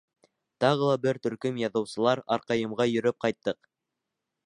Тағы 0.63 0.87
ла 0.91 0.95
бер 1.03 1.19
төркөм 1.27 1.61
яҙыусылар 1.65 2.25
Арҡайымға 2.37 2.91
йөрөп 2.95 3.23
ҡайттыҡ. 3.27 3.65